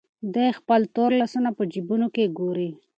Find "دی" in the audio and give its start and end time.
0.33-0.47